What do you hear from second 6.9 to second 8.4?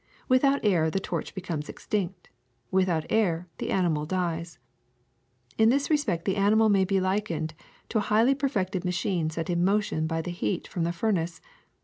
likened to a highly